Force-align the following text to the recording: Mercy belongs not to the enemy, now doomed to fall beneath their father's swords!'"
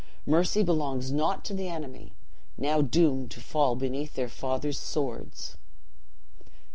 Mercy 0.25 0.63
belongs 0.63 1.11
not 1.11 1.45
to 1.45 1.53
the 1.53 1.67
enemy, 1.69 2.15
now 2.57 2.81
doomed 2.81 3.29
to 3.29 3.39
fall 3.39 3.75
beneath 3.75 4.15
their 4.15 4.27
father's 4.27 4.79
swords!'" 4.79 5.57